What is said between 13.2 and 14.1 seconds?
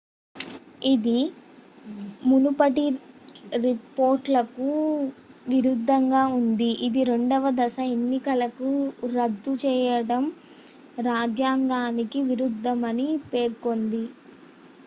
పేర్కొంది